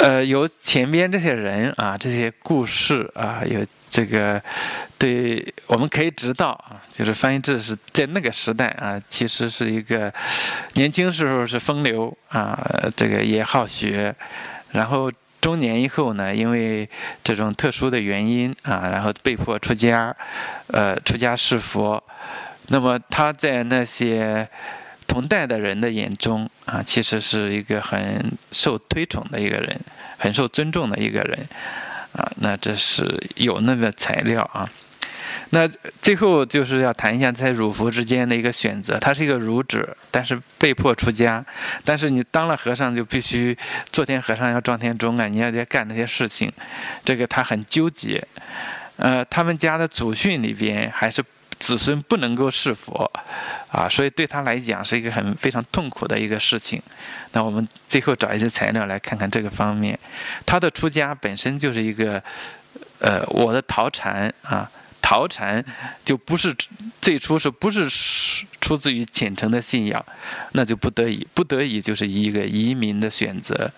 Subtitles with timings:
[0.00, 3.60] 呃，由前边这些人啊，这些故事啊，有
[3.90, 4.42] 这个，
[4.96, 10.10] 对，我们可以知道啊，就是翻译志是在那个时代啊，其实是一个
[10.72, 12.58] 年轻时候是风流啊，
[12.96, 14.14] 这个也好学，
[14.70, 16.88] 然后中年以后呢，因为
[17.22, 20.16] 这种特殊的原因啊，然后被迫出家，
[20.68, 22.02] 呃，出家是佛，
[22.68, 24.48] 那么他在那些。
[25.10, 29.76] 同代的人的眼中啊，其实是一个很受推崇的一个人，
[30.16, 31.48] 很受尊重的一个人
[32.12, 32.30] 啊。
[32.36, 34.70] 那这是有那个材料啊。
[35.50, 35.68] 那
[36.00, 39.00] 最后就是要谈一下在儒佛之间的一个选择。
[39.00, 41.44] 他是一个儒者，但是被迫出家。
[41.84, 43.58] 但是你当了和尚，就必须
[43.90, 46.52] 做天和尚要撞天钟啊，你要得干那些事情。
[47.04, 48.24] 这个他很纠结。
[48.94, 51.20] 呃，他们家的祖训里边还是。
[51.60, 53.08] 子孙不能够是佛，
[53.70, 56.82] 啊，所以对他来讲是一个很非常痛苦的一个事情。
[57.32, 59.96] 那我们最后找一些材料来看看这个方面。
[60.44, 62.20] 他的出家本身就是一个，
[62.98, 64.68] 呃，我的逃禅啊，
[65.02, 65.64] 逃禅
[66.04, 66.52] 就不是
[67.00, 67.86] 最初是不是
[68.60, 70.04] 出自于虔诚的信仰，
[70.52, 73.70] 那就不得已，不得已就是一个移民的选择，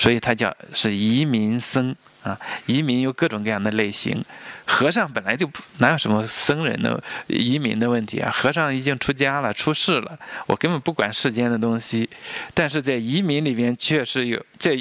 [0.00, 1.94] 所以他叫是移民僧。
[2.22, 4.22] 啊，移民有各种各样的类型，
[4.66, 8.30] 和尚本来就哪有什么僧人的移民的问题啊？
[8.30, 12.06] 和尚已经出家了，出世了，我根本不管世间的东西。
[12.52, 14.78] 但是在移民里边，确实有在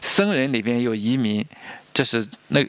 [0.00, 1.44] 僧人里边有移民，
[1.92, 2.64] 这是那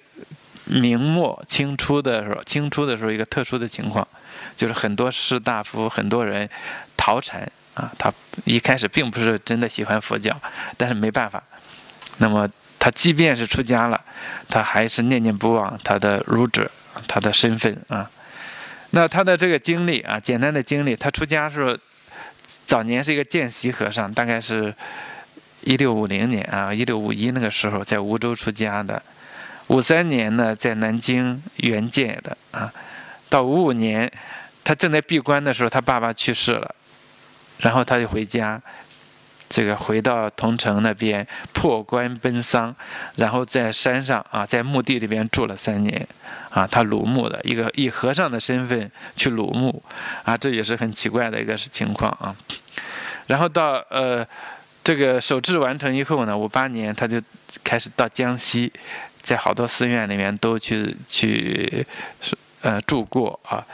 [0.66, 4.08] 明末清初的时候，清初的时候一个特殊的情况，
[4.56, 6.50] 就是很多士大夫，很多人
[6.98, 8.12] 逃禅啊，他
[8.46, 10.36] 一开始并不是真的喜欢佛教，
[10.78, 11.44] 但是没办法，
[12.20, 12.48] 那么。
[12.82, 14.02] 他即便是出家了，
[14.48, 16.72] 他还是念念不忘他的儒者，
[17.10, 18.10] 他的身份啊。
[18.92, 21.78] 那他的这个经历啊，简单的经历，他出家时候，
[22.64, 24.74] 早年是一个见习和尚，大概是
[25.64, 29.04] 一六五零年啊，一六五一那个时候在梧州出家的。
[29.68, 32.72] 五三年呢，在南京圆戒的啊。
[33.28, 34.10] 到五五年，
[34.64, 36.74] 他正在闭关的时候，他爸爸去世了，
[37.58, 38.62] 然后他就回家。
[39.50, 42.74] 这个回到桐城那边破关奔丧，
[43.16, 46.08] 然后在山上啊，在墓地里边住了三年，
[46.52, 49.82] 啊，他鲁墓的一个以和尚的身份去鲁墓，
[50.24, 52.36] 啊，这也是很奇怪的一个情况啊。
[53.26, 54.26] 然后到呃
[54.84, 57.20] 这个守制完成以后呢，五八年他就
[57.64, 58.72] 开始到江西，
[59.24, 61.86] 在好多寺院里面都去去
[62.62, 63.66] 呃住过啊。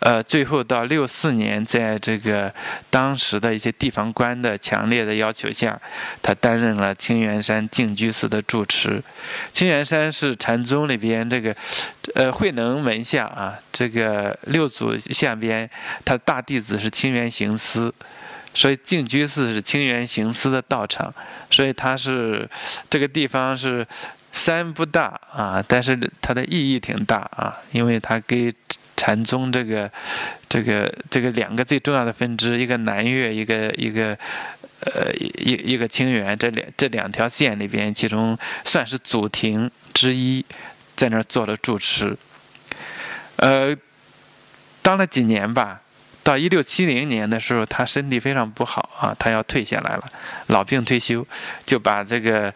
[0.00, 2.52] 呃，最后到六四年，在这个
[2.88, 5.78] 当时的一些地方官的强烈的要求下，
[6.22, 9.02] 他担任了清源山净居寺的住持。
[9.52, 11.54] 清源山是禅宗里边这个，
[12.14, 15.68] 呃，慧能门下啊，这个六祖下边，
[16.04, 17.92] 他大弟子是清源行思，
[18.54, 21.12] 所以净居寺是清源行思的道场，
[21.50, 22.48] 所以他是
[22.88, 23.86] 这个地方是
[24.32, 28.54] 山不大啊，但是它的意义挺大啊，因为它给。
[28.96, 29.90] 禅宗这个，
[30.46, 34.14] 这个，这个两个最重要的分支，一个南岳，一个一个，
[34.80, 40.44] 呃，一一个清源，这两这两条线里边，其中算是祖庭之一，
[40.96, 42.14] 在那儿做了住持。
[43.36, 43.74] 呃，
[44.82, 45.80] 当了几年吧，
[46.22, 50.12] 到一六七零年的时候，他身体非常不好啊，他要退下来了，
[50.48, 51.26] 老病退休，
[51.64, 52.52] 就把这个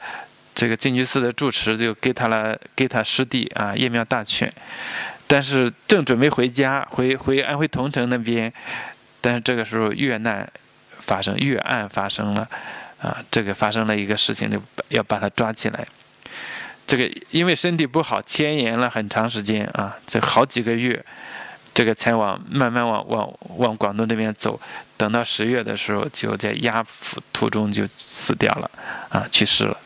[0.55, 4.53] 这个净居寺的住持就给他了，给他师弟啊，叶妙大权。
[5.27, 8.53] 但是正准备回家，回回安徽桐城那边，
[9.21, 10.49] 但是这个时候越难
[10.99, 12.49] 发生，越案发生了，
[13.01, 15.87] 啊，这个发生了一个事情，就要把他抓起来。
[16.87, 21.03] 这个因为身体不好，迁延了很长时间啊，这好几个月，
[21.73, 24.61] 这个才往慢慢往往往广东这边走。
[24.99, 28.71] 等到十月的时候，就在押赴途中就死掉了，
[29.09, 29.81] 啊，去世了。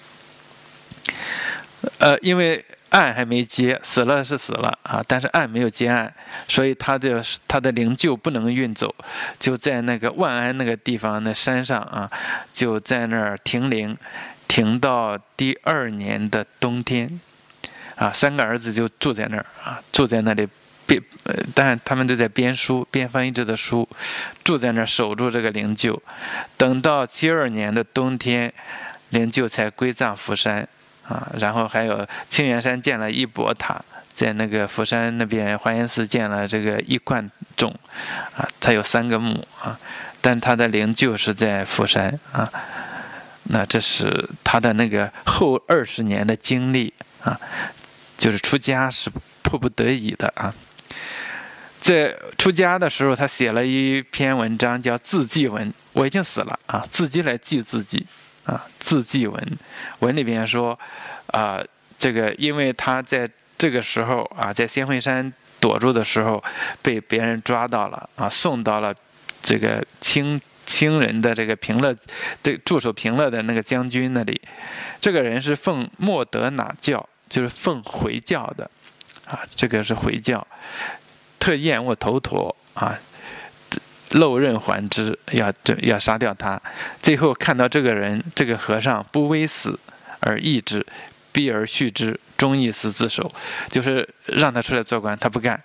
[1.98, 2.64] 呃，因为。
[2.90, 6.10] 案还没结，死了是死了啊，但是案没有结案，
[6.48, 8.94] 所以他的他的灵柩不能运走，
[9.38, 12.10] 就在那个万安那个地方那山上啊，
[12.50, 13.94] 就在那儿停灵，
[14.48, 17.20] 停到第二年的冬天，
[17.96, 20.48] 啊，三个儿子就住在那儿啊，住在那里
[20.86, 20.98] 编，
[21.54, 23.86] 但他们都在编书，编翻译制的书，
[24.42, 26.00] 住在那儿守住这个灵柩，
[26.56, 28.50] 等到七二年的冬天，
[29.10, 30.66] 灵柩才归葬福山。
[31.08, 33.80] 啊，然后还有清源山建了一博塔，
[34.12, 37.74] 在那个佛山那边华严寺建了这个一贯钟，
[38.36, 39.78] 啊，它有三个墓啊，
[40.20, 42.50] 但他的灵柩是在佛山啊，
[43.44, 47.40] 那这是他的那个后二十年的经历啊，
[48.18, 49.10] 就是出家是
[49.42, 50.54] 迫不得已的啊，
[51.80, 58.06] 在出家的时候，他写了一篇文章叫自记文，我已经死了啊，自己来记自己。
[58.48, 59.58] 啊，字迹文，
[59.98, 60.78] 文里边说，
[61.26, 61.62] 啊，
[61.98, 63.28] 这个因为他在
[63.58, 65.30] 这个时候啊，在仙会山
[65.60, 66.42] 躲住的时候，
[66.80, 68.94] 被别人抓到了啊，送到了
[69.42, 71.94] 这个清清人的这个平乐，
[72.42, 74.40] 这驻守平乐的那个将军那里。
[74.98, 78.70] 这个人是奉莫德哪教，就是奉回教的，
[79.26, 80.46] 啊，这个是回教，
[81.38, 82.98] 特厌恶头陀啊。
[84.10, 86.60] 漏刃还之，要这要杀掉他。
[87.02, 89.78] 最后看到这个人，这个和尚不危死
[90.20, 90.84] 而抑之，
[91.32, 93.30] 逼而续之，终意死自首，
[93.70, 95.60] 就是让他出来做官，他不干。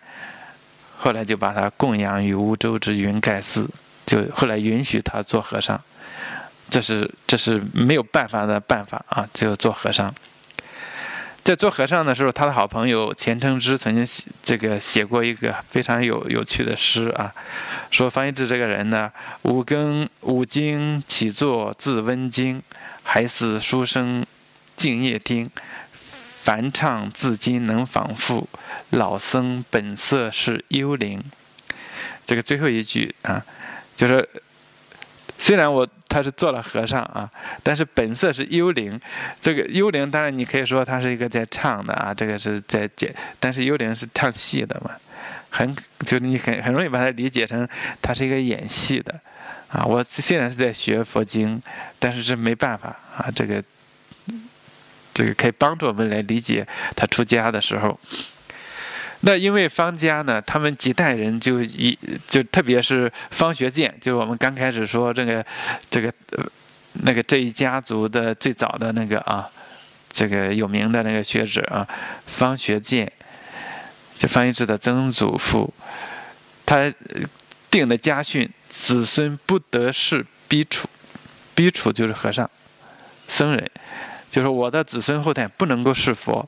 [0.98, 3.70] 后来就把他供养于梧州之云盖寺，
[4.06, 5.80] 就后来允许他做和尚。
[6.70, 10.14] 这是这是没有办法的办法啊，就做和尚。
[11.44, 17.34] 在做和尚的时候，他的好朋友钱承之曾经写这个写过一个非常有有趣的诗啊，
[17.92, 19.12] 说方一智这个人呢，
[19.42, 22.62] 五更五经起坐自温经，
[23.04, 24.26] 还似书生
[24.78, 25.50] 静夜听，
[26.44, 28.48] 凡唱自今能仿复，
[28.92, 31.22] 老僧本色是幽灵。
[32.26, 33.46] 这个最后一句啊，
[33.96, 34.30] 就是。
[35.40, 37.28] 虽然我他是做了和尚啊，
[37.64, 39.02] 但是本色是幽灵。
[39.42, 44.92] 这个幽灵当然你可以说他是一个在唱的啊，这个是在解，但是幽灵是唱戏的嘛，
[45.50, 45.76] 很
[46.06, 47.68] 就是你很很容易把它理解成
[48.00, 49.20] 他是一个演戏的
[49.70, 49.84] 啊。
[49.84, 51.60] 我虽然是在学佛经，
[51.98, 53.64] 但是是没办法啊，这个
[55.16, 58.00] 这个可以帮助我们来理解他出家的时候。
[59.26, 61.98] 那因为方家呢，他们几代人就一
[62.28, 65.46] 就特别是方学建，就是我们刚开始说这个
[65.90, 66.44] 这个呃
[67.04, 69.50] 那个这一家族的最早的那个啊，
[70.12, 71.88] 这个有名的那个学者啊，
[72.26, 73.10] 方学建，
[74.18, 75.74] 就方一智的曾祖父，
[76.66, 76.94] 他
[77.72, 80.90] 定的家训：子孙不得是逼处，
[81.56, 82.50] 逼处就是和尚、
[83.30, 83.72] 僧人，
[84.30, 86.46] 就是我的子孙后代不能够是佛。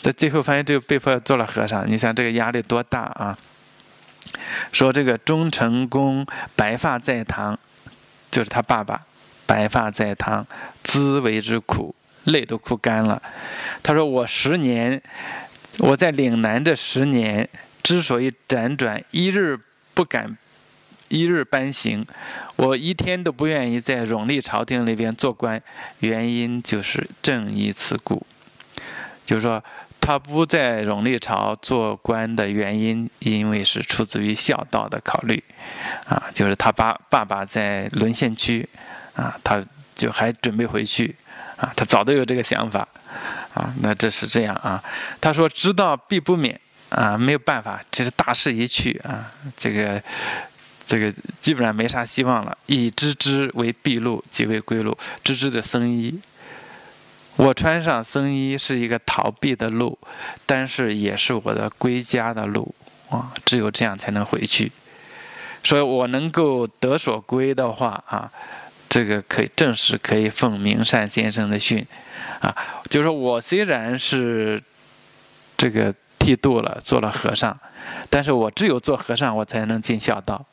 [0.00, 1.88] 在最后发现，就被迫做了和尚。
[1.90, 3.36] 你想这个压力多大啊？
[4.72, 7.58] 说这个忠成公白发在堂，
[8.30, 9.06] 就是他爸爸，
[9.46, 10.46] 白发在堂，
[10.82, 13.20] 滋为之苦，泪都哭干了。
[13.82, 15.00] 他说：“我十年，
[15.78, 17.48] 我在岭南这十年，
[17.82, 19.58] 之所以辗转一日
[19.94, 20.36] 不敢
[21.08, 22.06] 一日搬行，
[22.56, 25.60] 我一天都不愿意在永历朝廷里边做官，
[26.00, 28.24] 原因就是正义此故。”
[29.24, 29.64] 就是说。
[30.08, 35.44] 他不在永历朝做官的原因，因为是出自于孝道的考虑，
[36.08, 38.66] 啊，就是他爸爸爸在沦陷区，
[39.14, 39.62] 啊，他
[39.94, 41.14] 就还准备回去，
[41.58, 42.88] 啊，他早都有这个想法，
[43.52, 44.82] 啊，那这是这样啊。
[45.20, 46.58] 他说知道必不免，
[46.88, 50.02] 啊，没有办法，这是大势已去啊，这个
[50.86, 51.12] 这个
[51.42, 52.56] 基本上没啥希望了。
[52.64, 54.96] 以知之为毕路，即为归路。
[55.22, 56.18] 知之的僧衣。
[57.38, 59.96] 我穿上僧衣是一个逃避的路，
[60.44, 62.74] 但是也是我的归家的路
[63.10, 63.32] 啊！
[63.44, 64.72] 只有这样才能回去。
[65.62, 68.28] 所以我能够得所归的话啊，
[68.88, 71.86] 这个可以正是可以奉明善先生的训
[72.40, 72.54] 啊，
[72.90, 74.60] 就是说我虽然是
[75.56, 77.56] 这个剃度了，做了和尚，
[78.10, 80.44] 但是我只有做和尚，我才能尽孝道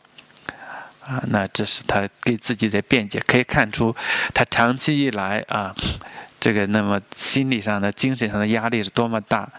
[1.02, 1.24] 啊。
[1.30, 3.96] 那这是他给自己的辩解，可以看出
[4.36, 5.74] 他长期以来啊。
[6.46, 9.50] 这个那么心理上的、精神上的压力是多么大？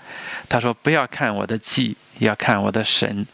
[0.48, 3.26] 他说：“不要看我的气，要看我的神，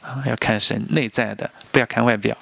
[0.00, 2.34] 啊，要看神内在的，不要看外表。”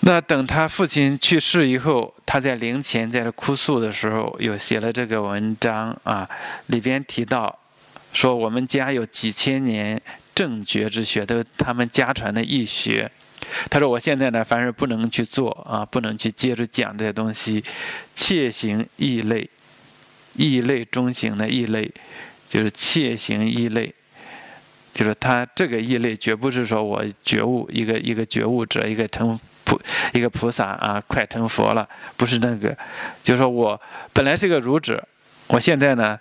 [0.00, 6.28] 那等他父亲去世以后，他在灵前在这哭诉的时候，又写了这个文章啊，
[6.66, 7.58] 里边提到
[8.12, 9.98] 说：“我们家有几千年
[10.34, 13.10] 正觉之学，都他们家传的易学。”
[13.68, 17.62] 他说：“我现在呢，凡是不能去做啊，不能去接着讲这些东西，
[18.14, 19.48] 切行异类，
[20.34, 21.90] 异类中行的异类，
[22.48, 23.92] 就是切行异类，
[24.94, 29.80] 就是他这个异类绝不是说我觉悟一个一个觉悟者，一个成菩
[30.12, 32.76] 一个菩萨啊，快成佛了，不是那个，
[33.22, 33.80] 就是说我
[34.12, 35.06] 本来是个儒者，
[35.48, 36.18] 我现在呢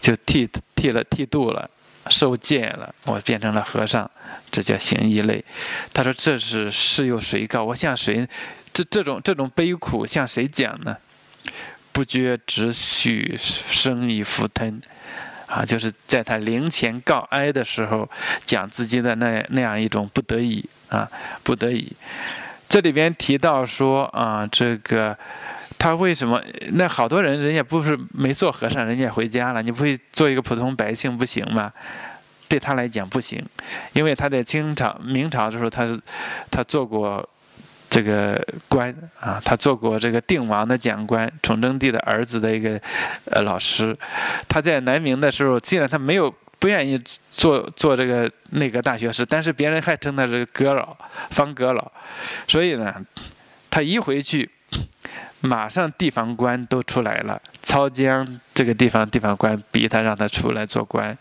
[0.00, 1.68] 就剃剃了剃度了。”
[2.08, 4.10] 受戒了，我变成了和尚，
[4.50, 5.44] 这叫行异类。
[5.92, 7.64] 他说：“这是是由谁告？
[7.64, 8.26] 我向谁？
[8.72, 10.96] 这这种这种悲苦向谁讲呢？
[11.92, 14.80] 不觉只许生以福吞，
[15.46, 18.08] 啊，就是在他灵前告哀的时候，
[18.44, 21.08] 讲自己的那那样一种不得已啊，
[21.42, 21.92] 不得已。
[22.68, 25.16] 这里边提到说啊，这个。”
[25.82, 26.40] 他为什么？
[26.74, 29.60] 那好多人，人家不是没做和尚，人家回家了。
[29.60, 31.72] 你不会做一个普通百姓不行吗？
[32.46, 33.44] 对他来讲不行，
[33.92, 36.00] 因为他在清朝、明朝的时候，他
[36.52, 37.28] 他做过
[37.90, 42.80] 这个官啊，他做过这个定王的讲官，崇祯帝的儿子的一个
[43.24, 43.98] 呃老师。
[44.48, 46.96] 他在南明的时候，既然他没有不愿意
[47.28, 50.96] 做做这个内阁大学士，但是别人还称他是阁老，
[51.30, 51.90] 方阁老。
[52.46, 52.94] 所以呢，
[53.68, 54.48] 他一回去，
[55.42, 57.40] 马上地方官都出来了。
[57.62, 61.16] 操江这个地方地方官逼他让他出来做官，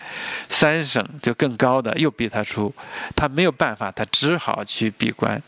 [0.48, 2.74] 三省就更高的又逼他出，
[3.16, 5.42] 他没有办法，他只好去闭关。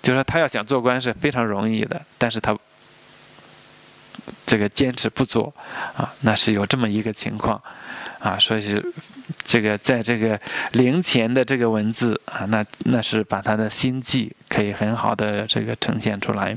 [0.00, 2.56] 就说他要想做官是非常容易的，但是他
[4.46, 5.52] 这个坚持不做
[5.96, 7.60] 啊，那是有这么一个情况
[8.18, 8.84] 啊，所以是
[9.44, 10.40] 这个在这个
[10.72, 16.56] 陵前的这个文字啊，那那是把他的心迹可以很好的这个呈现出来。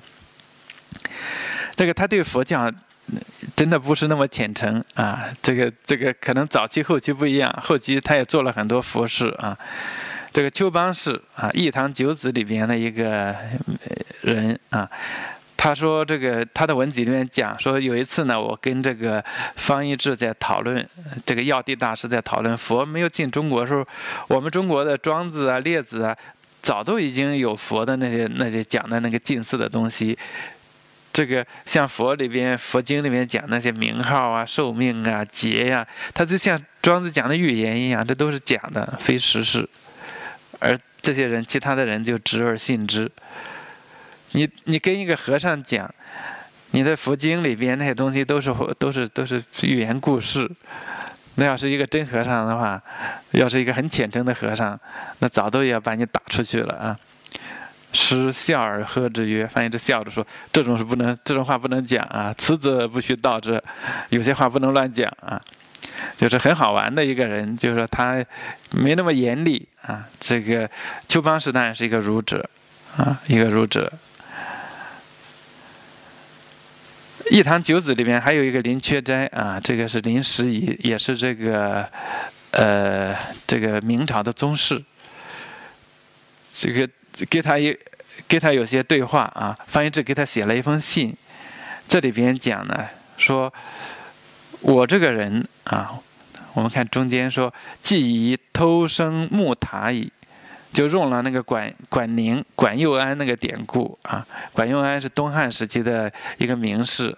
[1.75, 2.71] 这个他对佛教
[3.55, 9.57] 真的不是那么虔诚啊，这个这个可能早期后期不一样，后期他也做了很多佛事啊。
[10.33, 13.35] 这个丘邦是啊，《一堂九子》里边的一个
[14.21, 14.89] 人啊，
[15.57, 19.21] 他说这个他的文集里面讲说，有一次呢，我跟这个
[19.57, 20.87] 方一智在讨论，
[21.25, 23.85] 这个药帝大师在讨论佛没有进中国的时候，
[24.29, 26.15] 我们中国的庄子啊、列子啊，
[26.61, 30.17] 早都已经有佛的那些那些讲的那个近似的东西。
[31.13, 39.67] 这个像佛里边佛经里面讲那些名号啊、寿命啊、劫呀，它就像庄子讲的预言一样，这都是假的，非实事。
[40.59, 43.11] 而这些人，其他的人就执而信之。
[44.31, 45.93] 你你跟一个和尚讲，
[46.71, 50.49] 你的佛经里边那些东西都是都是都是寓言故事。
[51.35, 52.81] 那要是一个真和尚的话，
[53.31, 54.79] 要是一个很虔诚的和尚，
[55.19, 56.99] 那早都要把你打出去了啊！
[57.93, 62.33] 失笑而喝之曰：“翻译着笑着说，这种是不能，这种话不能讲啊！
[62.37, 63.61] 此则不须道之，
[64.09, 65.41] 有些话不能乱讲啊！”
[66.17, 68.23] 就是很好玩的一个人，就是说他
[68.71, 70.07] 没那么严厉啊。
[70.19, 70.69] 这个
[71.07, 72.47] 丘邦氏当然是一个儒者
[72.97, 73.91] 啊，一个儒者。
[77.33, 81.87] 《一堂九子》里面还有一个林缺斋啊，这个是林时宜，也是这个
[82.51, 83.15] 呃
[83.47, 84.83] 这个明朝的宗室。
[86.53, 86.87] 这个
[87.29, 87.77] 给他一
[88.27, 91.15] 给他有些对话啊，方一智给他写了一封信，
[91.87, 92.87] 这里边讲呢
[93.17, 93.53] 说。
[94.63, 95.97] 我这个人啊，
[96.53, 97.51] 我们看中间说，
[97.81, 100.07] 既以偷生木塔矣，
[100.71, 104.23] 就用了那个管管宁、管佑安那个典故啊。
[104.53, 107.17] 管佑安是东汉时期的一个名士，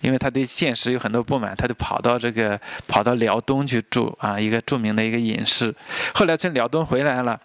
[0.00, 5.74] 因为他对现实有很多不满，他就跑到这个跑到辽东去住啊，一个著名的一个隐士。
[6.14, 7.40] 后来从辽东回来了，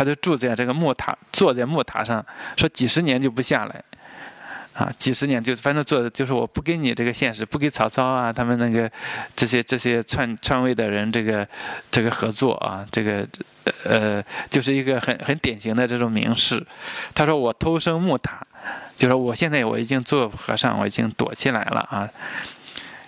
[0.00, 2.24] 他就住在这个木塔，坐在木塔上，
[2.56, 3.84] 说几十年就不下来。
[4.72, 8.90] 啊，几十年就反正做的就是我不跟你这个现实，不给曹操啊，他们那个
[9.36, 11.46] 这些这些篡篡位的人这个
[11.90, 13.28] 这个合作啊，这个
[13.84, 16.66] 呃就是一个很很典型的这种名士。
[17.14, 18.40] 他说我偷生木塔，
[18.96, 22.08] 就说我现在我已经做和尚，我已经躲起来了啊。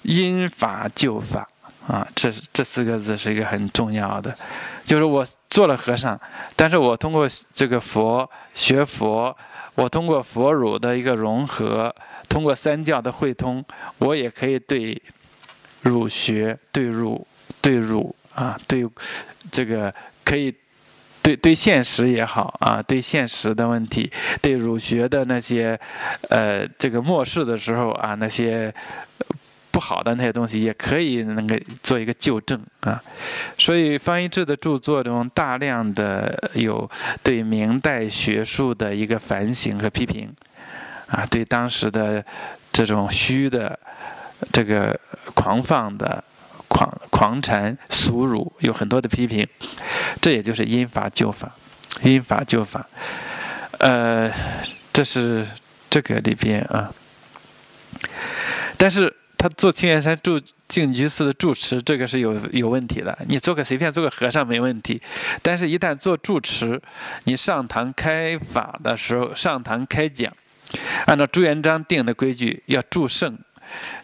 [0.02, 1.48] 因法就法
[1.86, 4.36] 啊，这这四个字是一个很重要的，
[4.84, 6.20] 就是我做了和尚，
[6.54, 9.36] 但是我通过这个佛学佛。
[9.74, 11.94] 我通过佛儒的一个融合，
[12.28, 13.64] 通过三教的汇通，
[13.96, 15.00] 我也可以对
[15.80, 17.26] 儒学、对儒、
[17.62, 18.86] 对儒啊，对
[19.50, 19.90] 这个
[20.26, 20.54] 可以
[21.22, 24.12] 对对现实也好啊，对现实的问题，
[24.42, 25.80] 对儒学的那些
[26.28, 28.70] 呃这个末世的时候啊那些。
[29.72, 33.02] 不好的那些东西也可以那个做一个纠正啊，
[33.56, 36.88] 所以方一智的著作中大量的有
[37.22, 40.30] 对明代学术的一个反省和批评，
[41.06, 42.22] 啊，对当时的
[42.70, 43.78] 这种虚的、
[44.52, 44.94] 这个
[45.32, 46.22] 狂放的、
[46.68, 49.48] 狂狂禅俗儒有很多的批评，
[50.20, 51.50] 这也就是因法就法，
[52.02, 52.86] 因法就法，
[53.78, 54.30] 呃，
[54.92, 55.48] 这是
[55.88, 56.92] 这个里边啊，
[58.76, 59.10] 但是。
[59.42, 63.18] 他做青岩山住净居寺的住持，这个是有有问题的。
[63.26, 65.02] 你做个随便做个和尚没问题，
[65.42, 66.80] 但是一旦做住持，
[67.24, 70.32] 你上堂开法的时候，上堂开讲，
[71.06, 73.36] 按照朱元璋定的规矩要祝圣，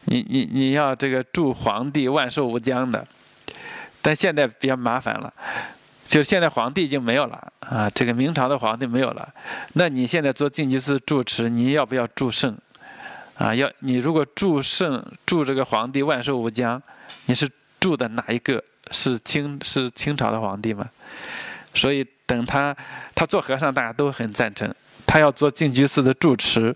[0.06, 3.06] 你你你要这个祝皇帝万寿无疆的。
[4.02, 5.32] 但现在比较麻烦了，
[6.04, 9.32] 就现在皇帝已经没有了啊，这个明朝的皇帝没有了，
[9.74, 12.58] 那你现在做净居寺住持，你要不要祝圣？
[13.38, 16.82] 啊，要你如果祝圣祝这个皇帝万寿无疆，
[17.26, 17.48] 你是
[17.80, 18.62] 祝的哪一个？
[18.90, 20.88] 是清是清朝的皇帝吗？
[21.74, 22.74] 所以等他
[23.14, 24.74] 他做和尚，大家都很赞成。
[25.06, 26.74] 他要做净居寺的住持，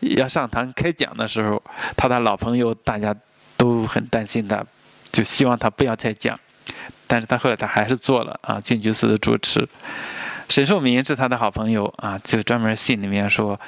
[0.00, 1.62] 要上堂开讲的时候，
[1.96, 3.14] 他的老朋友大家
[3.56, 4.62] 都很担心他，
[5.10, 6.38] 就希望他不要再讲。
[7.06, 9.66] 但是他后来他还是做了啊净居寺的住持。
[10.50, 13.58] 沈寿民是他的好朋友啊，就专门信里面说，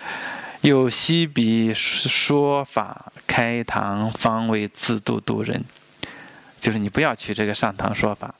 [0.62, 5.62] 有西比说法开堂，方为自度度人，
[6.58, 8.34] 就是你不要去这个上堂说法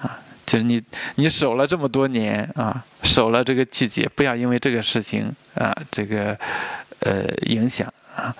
[0.00, 0.82] 啊，就是你
[1.16, 6.38] 你守了这么多年啊，守了这个季节，不要因为这个事情啊，这个
[7.00, 8.34] 呃影响啊。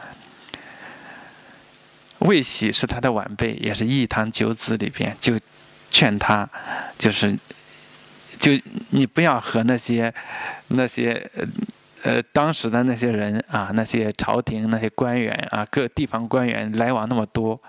[2.21, 5.39] 魏喜是他的晚辈，也是一堂九子里边，就
[5.89, 6.49] 劝他，
[6.99, 7.39] 就是
[8.41, 8.53] 就
[8.91, 10.13] 你不要和那些
[10.67, 11.31] 那些
[12.03, 17.61] 呃当时的那些人啊，那些朝廷那些官员啊，各地方官员来往那么多，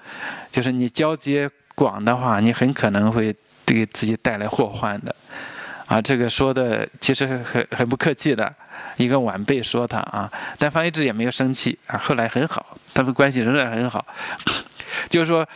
[0.51, 5.15] 就是你交接广的话，你很可能会给自己带来祸患的。
[5.87, 8.53] 啊，这个说的其实很很不客气的。
[8.97, 11.97] 一个晚辈说他啊，但方一智也没有生气啊。
[11.97, 14.05] 后来很好，他们关系仍然很好。
[15.09, 15.47] 就是说，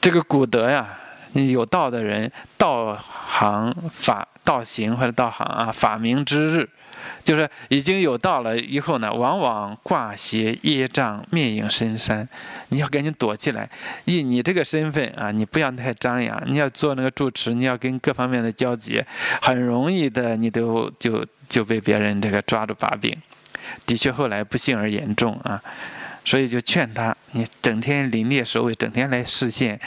[0.00, 0.86] 这个古德呀，
[1.32, 6.68] 你有道的人，道行法道行或者道行啊，法明之日，
[7.24, 12.28] 就是已经有道了以后呢，往往挂邪业障，面影深山。
[12.68, 13.68] 你要赶紧躲起来，
[14.04, 16.42] 以你这个身份啊，你不要太张扬。
[16.46, 19.06] 你要做那个住持，你要跟各方面的交接，
[19.40, 21.26] 很容易的，你都就。
[21.48, 23.14] 就被别人这个抓住把柄，
[23.84, 25.62] 的确后来不幸而严重啊，
[26.24, 29.78] 所以就劝他，你整天临列守卫，整天来视线，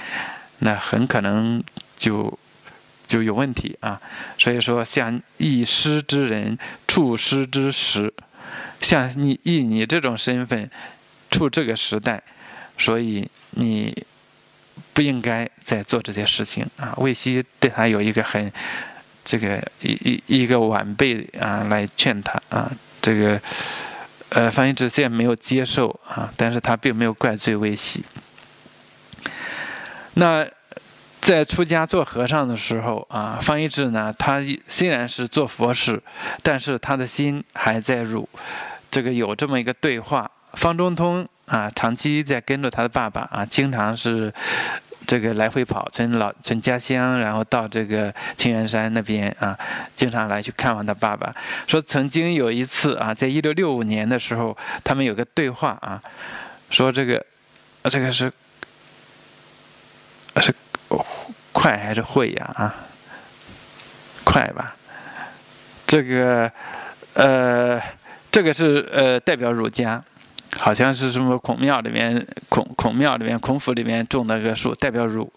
[0.60, 1.64] 那很可能
[1.98, 2.38] 就
[3.06, 4.00] 就有问题啊。
[4.38, 6.58] 所以说，像易师之人
[6.88, 8.14] 处师之时，
[8.82, 10.70] 像你以你这种身份
[11.30, 12.22] 处这个时代，
[12.78, 14.06] 所以你
[14.94, 16.94] 不应该再做这些事情啊。
[16.98, 18.52] 魏西对他有一个很。
[19.28, 22.72] 这个一一一个晚辈啊，来劝他啊，
[23.02, 23.42] 这个
[24.30, 28.06] 呃，方一智虽然没有接受啊，但是他并没有怪罪魏西。
[30.14, 30.48] 那
[31.25, 36.00] 在出家做和尚的时候啊，方一智呢，他虽然是做佛事，
[36.44, 38.29] 但是他的心还在儒。
[38.91, 44.32] 这个有这么一个对话，方中通啊，长期在跟着他的爸爸啊，经常是。
[45.08, 49.55] 这个来回跑，从老从家乡，然后到这个青源山那边啊，
[49.96, 51.31] 经常来去看望他爸爸。
[51.68, 56.01] 说曾经有一次啊，在一六六五年的时候，他们有个对话啊，
[56.72, 57.24] 说这个，
[57.83, 58.33] 这个是
[60.42, 60.51] 是
[61.52, 62.76] 快还是会呀啊？
[64.24, 64.76] 快吧？
[65.88, 66.52] 这个
[67.14, 67.82] 呃，
[68.32, 70.04] 这个是呃代表儒家。
[70.58, 75.30] 好像是什么孔庙里面，孔孔庙里面，孔府里面种那个树，代表儒。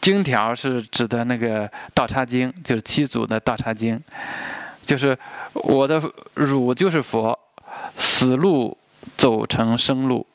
[0.00, 4.00] 经条是指的那个道叉经，就是七祖的道叉经，
[4.84, 5.16] 就是
[5.52, 6.02] 我的
[6.34, 7.38] 儒就是佛，
[7.96, 8.76] 死路
[9.16, 10.26] 走成生路，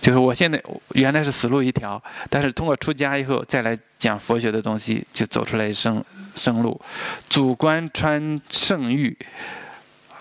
[0.00, 0.62] 就是我现在
[0.94, 6.80] 原来是死路一条，但是通过出家以后再来讲佛学的东西，就走出来一生生路。
[7.28, 9.16] 祖官穿圣域，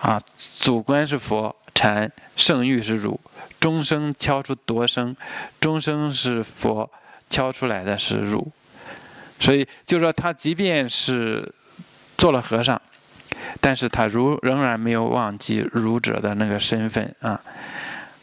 [0.02, 1.56] 啊，祖官是佛。
[1.78, 3.20] 禅圣域是儒，
[3.60, 5.16] 钟声敲出夺声，
[5.60, 6.90] 钟声是佛
[7.30, 8.52] 敲出来的是儒，
[9.40, 11.54] 所以就说他即便是
[12.18, 12.82] 做了和尚，
[13.62, 17.40] 但是他如仍然没有忘记儒者的那个身份啊。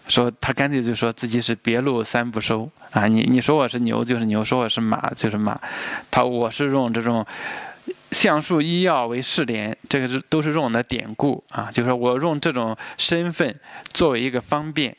[0.09, 5.61] 说他干脆就说自己是别路三不收啊，你你说我是牛就是牛，说我是马就是马，
[6.11, 7.27] 他我是用这种。
[8.13, 11.69] 橡树医药为试廉，这个是都是用的典故啊。
[11.73, 13.53] 就是我用这种身份
[13.93, 14.95] 作为一个方便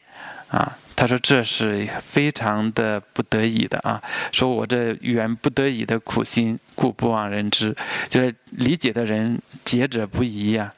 [0.49, 0.77] 啊。
[0.97, 4.01] 他说这是非常的不得已的啊。
[4.33, 7.73] 说我这原不得已的苦心，故不忘人知。
[8.09, 10.73] 就是理解的人解者不疑呀。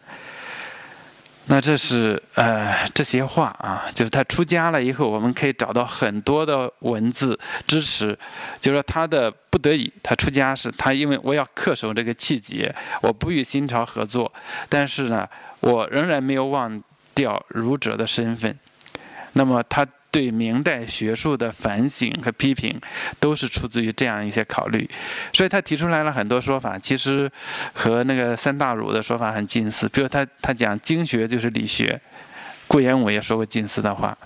[1.49, 8.17] 那这是呃这些话啊，就是他出家了以后，我们可以找到很多的文字支持，
[8.59, 14.31] 就是说他的不得已，他出家是他因为我要恪守这个气节，我不与新朝合作，
[14.67, 15.27] 但是呢，
[15.61, 16.83] 我仍然没有忘
[17.15, 18.57] 掉儒者的身份，
[19.33, 19.87] 那么他。
[20.09, 22.73] 对明代学术的反省和批评，
[23.19, 24.89] 都是出自于这样一些考虑，
[25.33, 27.29] 所以他提出来了很多说法，其实
[27.73, 29.87] 和那个三大儒的说法很近似。
[29.89, 31.99] 比如他他讲经学就是理学，
[32.67, 34.17] 顾炎武也说过近似的话。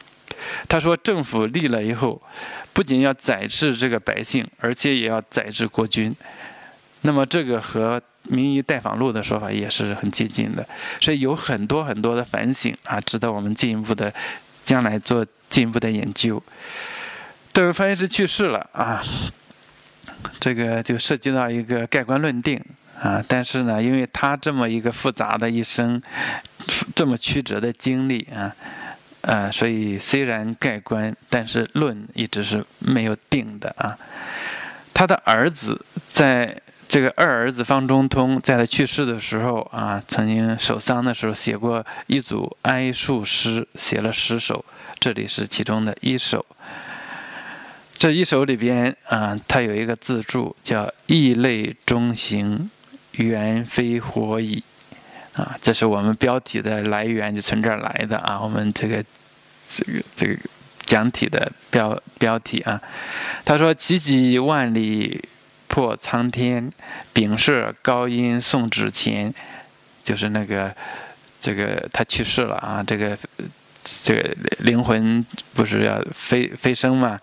[0.70, 2.22] 他说政府立了以后，
[2.72, 6.16] 不仅要宰制这个百姓，而且也要宰制国君。
[7.02, 10.66] 那么这个和《明夷待访录》的说法也是很接近的，
[11.02, 14.14] 所以有很多很多的反省啊，值得我们进一步的
[14.64, 15.26] 将来做。
[15.52, 16.42] 进一步的研究。
[17.54, 19.04] 等方医师去世了啊，
[20.40, 22.60] 这个就涉及到一个盖棺论定
[23.00, 23.24] 啊。
[23.28, 26.02] 但是呢，因为他这么一个复杂的一生，
[26.96, 28.56] 这么曲折的经历啊，
[29.22, 33.98] 呃，所以虽然盖棺，但是论一直是没有定的啊。
[34.94, 36.56] 他的儿子在
[36.92, 44.66] 这个二儿子方中通在他去世的时候啊，曾经守丧的时候写过一组哀述诗，写了十首，
[45.00, 46.46] 这里是其中的一首。
[47.98, 52.70] 这一首里边啊，他有一个自注叫“异类中行，
[53.12, 54.62] 缘非活矣”，
[55.32, 58.38] 啊，这是我们标题的来源，就从这儿来的啊。
[58.42, 59.02] 我们这个
[59.66, 60.38] 这个这个
[60.86, 62.82] 讲题的标标题啊，
[63.46, 65.24] 他说：“奇迹万里。”
[65.72, 66.70] 破苍天，
[67.14, 69.34] 秉设高音送纸钱，
[70.04, 70.76] 就是那个，
[71.40, 73.18] 这个他去世了啊，这个
[73.82, 77.18] 这个灵魂不是要飞飞升嘛，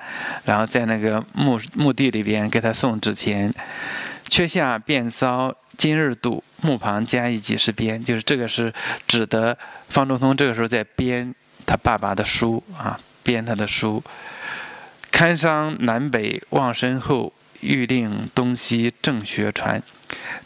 [0.46, 3.52] 然后在那个墓墓地里边给他送纸钱，
[4.30, 8.72] 缺下便骚今日度，墓旁加一几十编，就是这个是
[9.06, 9.58] 指的
[9.90, 11.34] 方中通这个时候在编
[11.66, 14.02] 他爸爸的书啊，编他的书，
[15.12, 17.30] 堪伤南北望身后。
[17.60, 19.82] 欲令东西正学传，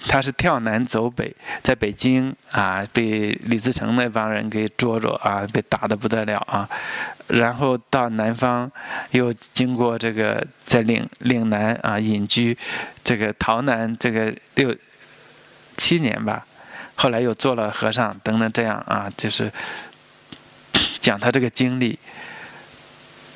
[0.08, 6.68] 他是跳南走北，在北京啊，被李自成那帮人给捉着啊，被打得不得了啊。
[7.28, 8.70] 然后到南方，
[9.10, 12.56] 又经过这个在岭岭南啊隐居，
[13.04, 14.74] 这个逃难这个六
[15.76, 16.46] 七年吧，
[16.94, 19.50] 后来又做了和尚等等这样啊，就是
[21.00, 21.98] 讲他这个经历。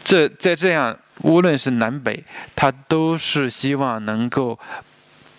[0.05, 2.24] 这在这样，无论是南北，
[2.55, 4.59] 他都是希望能够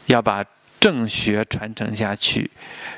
[0.08, 0.44] 要把
[0.80, 2.50] 正学传承下去。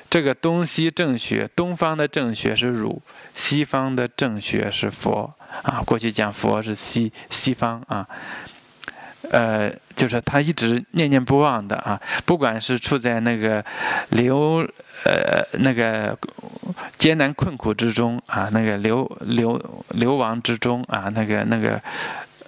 [0.10, 3.02] 这个东西正学，东方的正学是儒，
[3.36, 5.82] 西方的正学是佛啊。
[5.86, 8.08] 过去讲佛是西西方啊。
[9.32, 13.64] 呃，就是他一直念念不忘的啊，不管是处在那个
[14.10, 14.66] 流
[15.04, 16.18] 呃那个
[16.98, 21.80] 艰难困苦之中啊，那个流流流亡之中啊，那个那个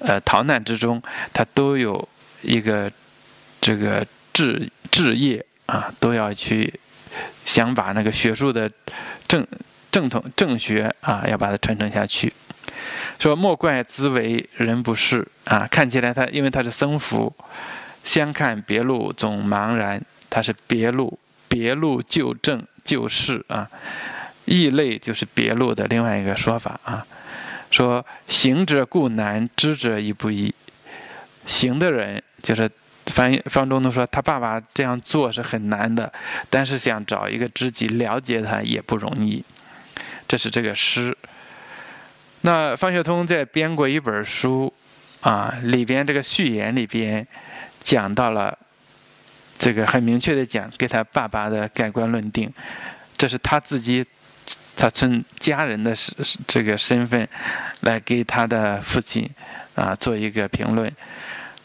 [0.02, 1.02] 呃逃难之中，
[1.34, 2.08] 他都有
[2.42, 2.92] 一个
[3.60, 6.80] 这个志志业啊，都要去
[7.46, 8.70] 想把那个学术的
[9.28, 9.46] 正
[9.92, 12.34] 正统正学啊，要把它传承下去。
[13.20, 15.68] 说莫怪兹为人不是啊！
[15.70, 17.32] 看起来他因为他是僧服，
[18.04, 20.02] 相看别路总茫然。
[20.28, 23.70] 他是别路，别路就正就是啊。
[24.46, 27.06] 异类就是别路的另外一个说法啊。
[27.72, 30.54] 说行者固难，知者亦不易。
[31.48, 32.70] 行的人就是
[33.08, 36.14] 方方中都说他爸爸这样做是很难的，
[36.50, 39.44] 但是想找一个知己了解他也不容易。
[40.28, 41.18] 这是这个诗。
[42.42, 44.72] 那方学通在编过一本书，
[45.22, 47.26] 啊，里边这个序言里边
[47.84, 48.58] 讲到了
[49.58, 52.52] 这个很明确的讲给他爸爸的盖棺论定，
[53.16, 54.06] 这是他自己，
[54.76, 55.96] 他从家人的
[56.48, 57.28] 这个身份
[57.82, 59.30] 来给他的父亲
[59.76, 60.92] 啊做一个评论。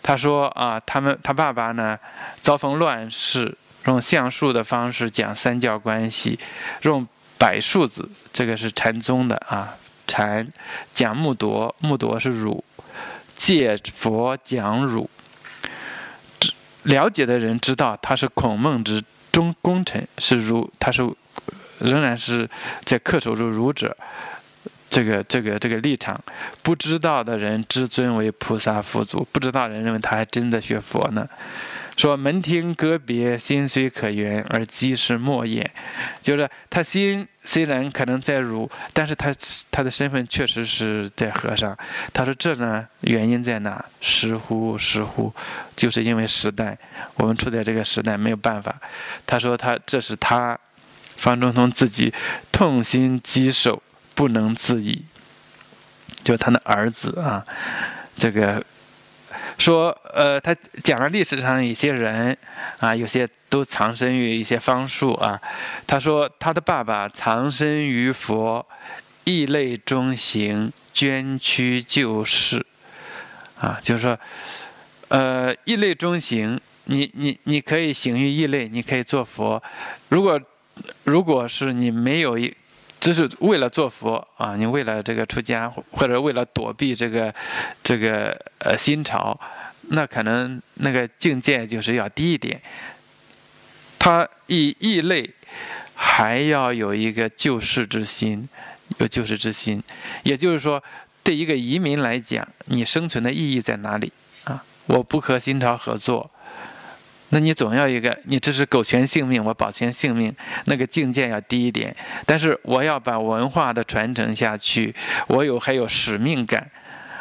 [0.03, 1.99] 他说啊，他们他爸爸呢
[2.41, 6.39] 遭逢乱世，用相术的方式讲三教关系，
[6.83, 7.07] 用
[7.39, 9.77] 百数子，这个是禅宗的啊。
[10.07, 10.47] 禅
[10.95, 12.63] 讲木铎，木铎是儒；
[13.35, 15.11] 借佛讲儒，
[16.85, 21.03] 了解的人知道他是孔孟之中功臣，是儒，他是
[21.79, 22.49] 仍然是
[22.85, 23.97] 在恪守着儒者
[24.89, 26.21] 这个这个这个立场。
[26.63, 31.29] 不知道的人知尊为菩萨佛祖，不知道人认为他还真的学佛呢。
[31.97, 35.71] 说门庭隔别，心虽可圆，而机是莫言。
[36.21, 39.33] 就是他心虽然可能在儒，但是他
[39.71, 41.75] 他的身份确实是在和尚。
[42.13, 43.83] 他说这呢，原因在哪？
[44.03, 45.33] 实乎实乎，
[45.75, 46.77] 就是因为时代，
[47.15, 48.79] 我们处在这个时代没有办法。
[49.25, 50.59] 他说他这是他
[51.17, 52.13] 方中通自己
[52.53, 53.83] 痛心疾首，
[54.15, 55.05] 不能自已。
[56.23, 57.45] 就他的儿子啊，
[58.17, 58.65] 这个。
[59.59, 62.37] 说，呃，他讲了历史上一些人，
[62.79, 65.41] 啊，有些都藏身于一些方术啊。
[65.87, 68.67] 他说，他的爸爸藏身于佛，
[69.25, 72.67] 异类中行，捐躯救世，
[73.59, 74.19] 啊，就是说，
[75.09, 79.63] 呃，异类中行，你你你可以行于异类，你可以做佛。
[80.11, 80.39] 如果
[81.05, 82.55] 如果是你没有一。
[82.99, 84.57] 只是为了做佛啊！
[84.57, 87.33] 你为了这个出家，或者为了躲避这个
[87.85, 89.39] 这个呃新潮，
[89.91, 92.61] 那可能那个境界就是要低一点。
[93.99, 95.31] 他以异类，
[95.95, 98.49] 还要有一个救世之心，
[98.99, 99.81] 有救世之心。
[100.25, 100.83] 也就是说，
[101.23, 104.11] 对一个移民来讲，你生存的意义在哪里
[104.45, 104.65] 啊？
[104.87, 106.29] 我不和新潮合作。
[107.31, 110.35] 那你总要一个，你这是苟全性命，我保全性命，
[110.67, 111.95] 那个境界要低一点。
[112.25, 114.95] 但是我要把文化的传承下去，
[115.27, 116.71] 我有还有使命感，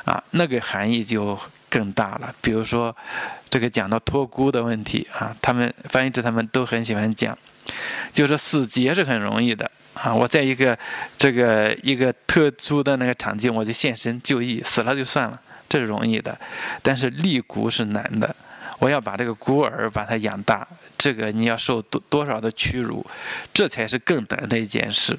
[0.05, 1.37] 啊，那个含义就
[1.69, 2.33] 更大了。
[2.39, 2.95] 比如说，
[3.49, 7.35] 这个讲到托孤的问题啊，他们翻译者他们都很喜欢讲，
[8.13, 10.13] 就是死节是很容易的啊。
[10.13, 10.77] 我在一个
[11.17, 16.37] 这个一个特殊的那个场景，我就献身就义，死了就算了，这是容易的。
[16.83, 18.35] 但是立孤是难的，
[18.79, 23.05] 我要把这个孤儿把他养大，这个你要受多多少的屈辱，
[23.53, 25.17] 这才是更难的一件事。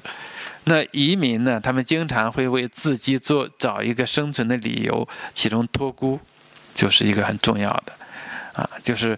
[0.65, 1.59] 那移民呢？
[1.61, 6.19] 他们经常会为自己做找一个生存的理由，其中托孤
[6.75, 7.93] 就是一个很重要的，
[8.53, 9.17] 啊，就是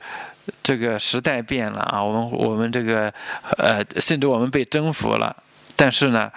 [0.62, 3.12] 这个时代变了啊，我们我们这个
[3.58, 5.36] 呃，甚至我们被征服了，
[5.76, 6.32] 但是呢，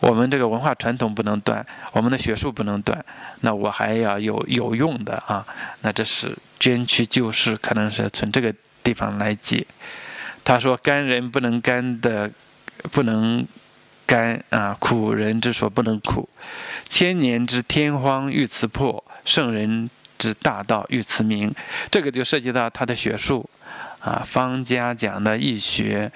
[0.00, 3.04] 我们这个文化传统不能断，我们的学术不能断，
[3.40, 5.46] 那我还要有有用的啊，
[5.82, 9.66] 那这是捐躯救世，可能是从这个地方来解。
[10.44, 12.30] 他说：“干人不能干的，
[12.90, 13.46] 不能。”
[14.08, 16.26] 甘啊，苦人之所不能苦，
[16.88, 21.54] 千年之天荒欲辞破，圣人之大道欲辞明。
[21.90, 23.46] 这个就涉及到他的学术
[24.00, 26.10] 啊，方家讲的易学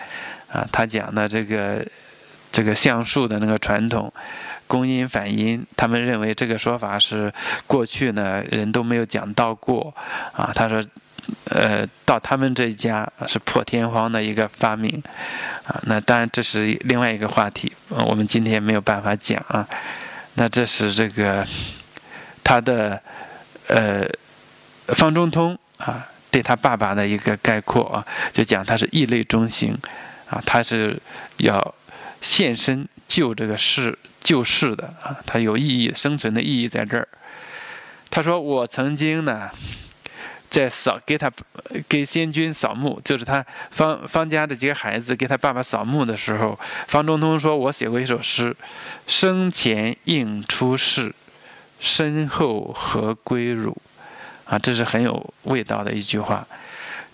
[0.51, 1.87] 啊，他讲的这个
[2.53, 4.13] 这个相术的那个传统，
[4.67, 7.33] 公因反因，他们认为这个说法是
[7.67, 9.95] 过去呢人都没有讲到过
[10.33, 10.53] 啊。
[10.55, 10.85] 他说。
[11.51, 15.01] 呃，到他们这一家是破天荒的一个发明，
[15.65, 19.65] 啊，那当然这是另外一个话题，我们今天没有办法讲啊。
[20.35, 21.47] 那这是这个
[22.43, 23.01] 他的
[23.69, 24.05] 呃
[24.89, 29.79] 方中通啊对他爸爸的一个概括啊，就讲他是异类中行
[30.29, 31.01] 啊，他是
[31.37, 31.75] 要
[32.23, 37.07] 献身救这个世救世的啊，他有意义，生存的意义在这儿。
[38.09, 39.51] 他说我曾经呢。
[40.53, 41.33] 在扫给他
[41.89, 48.55] 给先君扫墓，就是他方方家的几个孩子给他爸爸扫墓的时候，方中通说：“我写过一首诗，
[49.07, 51.15] 生前应出世，
[51.81, 53.75] 身后何归汝？”
[54.45, 56.47] 啊，这是很有味道的一句话，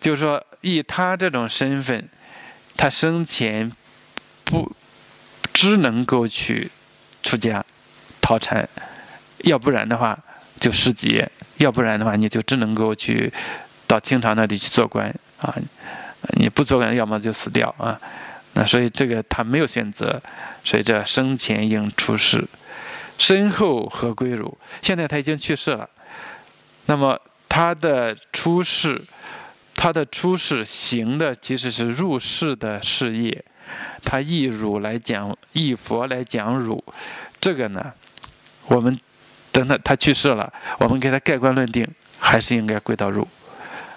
[0.01, 2.09] 就是说以他这种身份，
[2.77, 3.71] 他生前
[4.43, 4.75] 不
[5.59, 6.71] 只能够去
[7.21, 7.65] 出家
[8.21, 8.69] 逃禅，
[9.39, 10.17] 要不然的话
[10.61, 11.29] 就失节。
[11.57, 13.33] 要不然的话，你就只能够去
[13.85, 15.53] 到清朝那里去做官啊！
[16.37, 18.01] 你不做官，要么就死掉啊！
[18.53, 20.23] 那所以这个他没有选择，
[20.63, 22.47] 所以这生前应出世，
[23.19, 24.57] 身后何归汝？
[24.81, 25.91] 现在他已经去世了，
[26.87, 29.03] 那么他的出世，
[29.75, 33.45] 他的出世行的其实是入世的事业，
[34.05, 36.83] 他易儒来讲，易佛来讲儒，
[37.41, 37.93] 这个呢，
[38.67, 38.99] 我们。
[39.51, 41.85] 等他他去世了，我们给他盖棺论定，
[42.19, 43.27] 还是应该归到儒，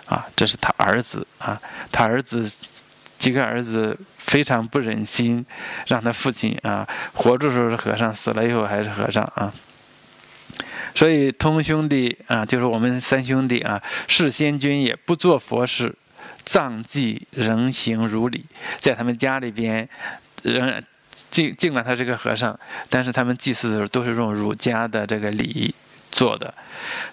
[0.05, 2.49] 啊，这是他儿子啊，他儿子
[3.19, 5.45] 几个儿子非常不忍心
[5.87, 9.53] 让他父亲啊活着时候是和尚，死了以后还是和尚啊，
[10.95, 15.93] 所以通兄弟啊，就是我们三兄弟啊，是先君也不做佛事，
[16.45, 18.45] 葬祭仍行如礼，
[18.79, 19.87] 在他们家里边
[20.43, 20.83] 仍然。
[21.29, 22.57] 尽尽管他是个和尚，
[22.89, 25.73] 但是他们祭祀的时候都是用儒家的这个礼
[26.09, 26.53] 做的。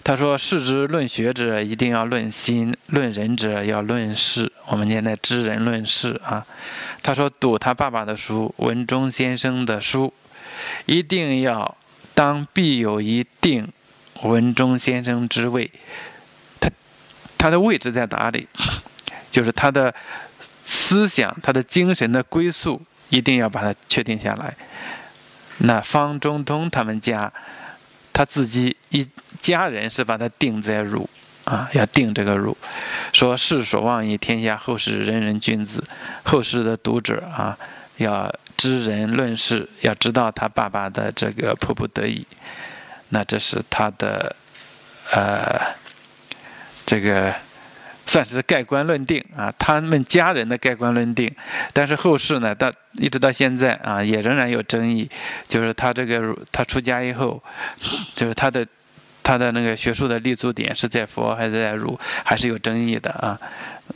[0.03, 4.51] 他说：“世之论学者，一定要论心；论人者，要论事。
[4.67, 6.45] 我们现在知人论事啊。”
[7.01, 10.13] 他说：“读他爸爸的书，文中先生的书，
[10.85, 11.77] 一定要
[12.13, 13.71] 当必有一定
[14.23, 15.71] 文中先生之位。
[16.59, 16.69] 他
[17.37, 18.49] 他的位置在哪里？
[19.29, 19.93] 就是他的
[20.63, 24.55] 思想，他的精神的归宿。”一定要把它确定下来。
[25.57, 27.33] 那方中通他们家，
[28.13, 29.03] 他自己一
[29.41, 31.09] 家人是把他定在儒
[31.43, 32.55] 啊，要定这个儒，
[33.11, 35.83] 说世所望以天下后世人人君子，
[36.21, 37.57] 后世的读者啊，
[37.97, 42.27] 要知人论事，要知道他爸爸的这个迫不得已。
[43.09, 44.35] 那这是他的
[45.13, 45.59] 呃
[46.85, 47.33] 这个。
[48.09, 51.31] 算是盖棺论定啊，他们家人的盖棺论定，
[51.71, 55.07] 但是后世呢，到一直到现在啊，也仍然有争议。
[55.47, 57.39] 就是他这个他出家以后，
[58.15, 58.65] 就是他的
[59.21, 63.39] 他的那个学术的立足点是在佛还是在儒，还是有争议的啊。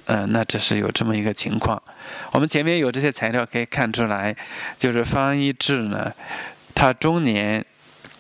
[0.05, 1.81] 嗯，那这是有这么一个情况。
[2.31, 4.35] 我们前面有这些材料可以看出来，
[4.77, 6.13] 就是方一智呢，
[6.75, 7.65] 他中年。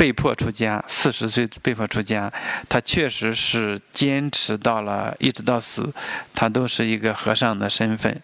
[0.03, 2.29] 被迫出家，四十岁被迫出家，
[2.67, 5.93] 他确实是坚持到了一直到死，
[6.35, 8.21] 他都是一个和尚的身份，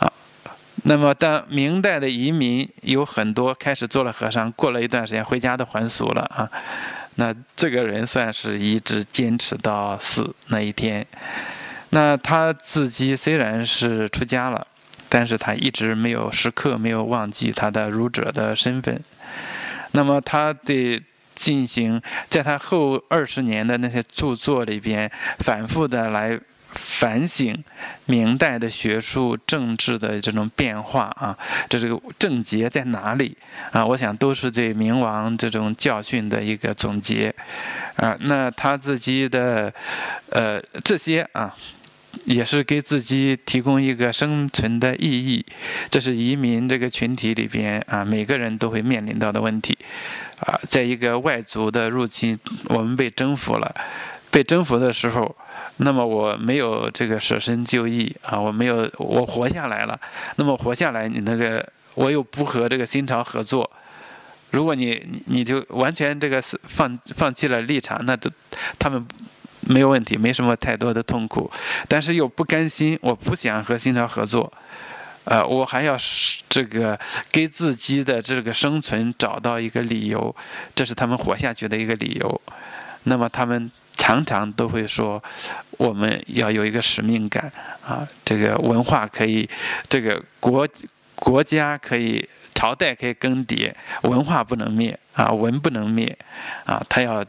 [0.00, 0.12] 啊，
[0.82, 6.46] 那么当明代的移民有很多开始做了和尚，过了一段时间回家都还俗了啊，
[7.14, 11.06] 那这个人算是一直坚持到死那一天，
[11.88, 14.66] 那他自己虽然是出家了，
[15.08, 19.00] 但是他一直没有时刻没有忘记他的儒者的身份。
[19.92, 21.02] 那么他的
[21.34, 26.38] 进行在他后二十年的那些著作里边，反复的来
[26.72, 27.56] 反省
[28.06, 31.36] 明代的学术政治的这种变化啊，
[31.68, 33.36] 这这个症结在哪里
[33.72, 33.84] 啊？
[33.84, 37.34] 我想都是对明王这种教训的一个总结
[37.96, 38.16] 啊。
[38.20, 39.72] 那他自己的
[40.30, 41.54] 呃这些啊。
[42.24, 45.44] 也是给自己提供一个生存的意义，
[45.90, 49.76] 这是移民这个群体里边啊，每个人都会面临到的问题，
[50.40, 53.74] 啊，在一个外族的入侵，我们被征服了，
[54.30, 55.34] 被征服的时候，
[55.78, 59.98] 那么我没有这个舍身救义啊，我没有我活下来了，
[60.36, 63.68] 那么活下来，你那个我又不和这个新朝合作，
[64.50, 68.30] 如果你你就完全这个放放弃了立场，那都
[68.78, 69.04] 他们。
[69.68, 71.50] 没有问题，没什么太多的痛苦，
[71.86, 74.52] 但是又不甘心，我不想和新朝合作，
[75.24, 75.96] 呃，我还要
[76.48, 76.98] 这个
[77.30, 80.34] 给自己的这个生存找到一个理由，
[80.74, 82.40] 这是他们活下去的一个理由。
[83.04, 85.22] 那么他们常常都会说，
[85.78, 87.50] 我们要有一个使命感
[87.86, 89.48] 啊，这个文化可以，
[89.88, 90.66] 这个国
[91.14, 93.72] 国家可以，朝代可以更迭，
[94.02, 96.18] 文化不能灭啊，文不能灭
[96.64, 97.24] 啊，他要。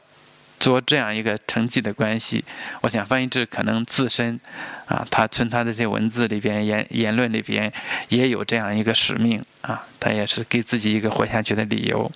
[0.63, 2.41] 做这样一个成绩的关系，
[2.79, 4.39] 我想翻译志可能自身，
[4.85, 7.69] 啊，他从他这些文字里边言言论里边
[8.07, 12.09] 也有这样一个使命啊，他也是给自己一个活下去的理由。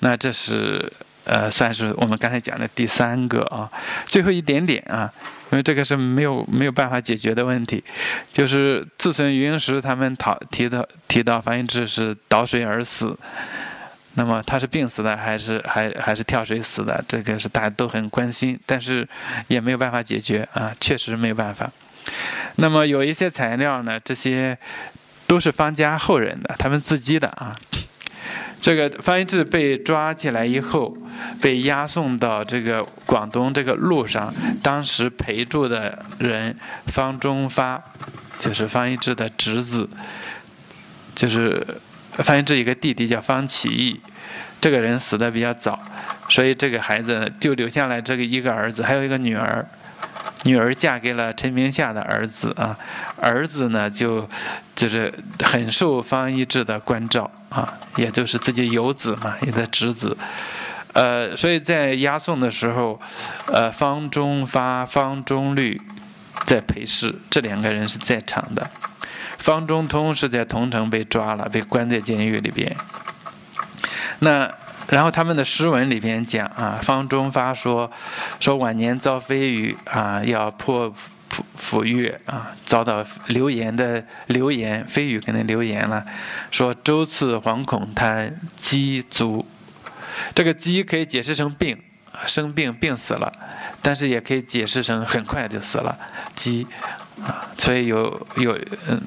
[0.00, 3.70] 那这是呃，算是我们刚才讲的第三个啊，
[4.06, 5.08] 最后一点点啊，
[5.52, 7.84] 因为这个是没有没有办法解决的问题，
[8.32, 13.16] 就是自从余英时他们讨提到提到翻译志是倒水而死。
[14.18, 17.04] 那么他是病死的还是还还是跳水死的？
[17.06, 19.06] 这个是大家都很关心，但是
[19.46, 21.70] 也没有办法解决啊，确实没有办法。
[22.54, 24.56] 那么有一些材料呢，这些
[25.26, 27.54] 都是方家后人的，他们自己的啊。
[28.62, 30.96] 这个方一智被抓起来以后，
[31.42, 37.82] 被押送到这个广东这个路上，当时陪住的人方中发，
[38.38, 39.86] 就是方一智的侄子，
[41.14, 41.66] 就是。
[42.24, 44.00] 方一智一个弟弟叫方启义，
[44.60, 45.78] 这个人死的比较早，
[46.28, 49.66] 所以这个孩子就留下来这个一个儿子，还有一个女儿，
[50.44, 52.76] 女儿嫁给了陈明夏的儿子啊，
[53.20, 54.28] 儿子呢就
[54.74, 60.16] 就是很受方一智的关照啊，也就是自己有子嘛，也的侄子，
[60.94, 62.98] 呃，所以在押送的时候，
[63.46, 65.80] 呃，方中发、方中律
[66.46, 68.68] 在陪侍，这两个人是在场的。
[69.46, 72.76] 方中通是在桐城被抓了，被关在监狱里边。
[74.18, 74.52] 那
[74.88, 77.88] 然后他们的诗文里边讲啊，方中发说
[78.40, 80.92] 说晚年遭飞羽啊，要破
[81.30, 86.04] 府府狱啊，遭到流言的流言，飞羽可能流言了，
[86.50, 89.46] 说周次惶恐他鸡足，
[90.34, 91.80] 这个鸡可以解释成病，
[92.26, 93.32] 生病病死了，
[93.80, 95.96] 但是也可以解释成很快就死了，
[96.34, 96.66] 鸡。
[97.24, 98.58] 啊，所以有有，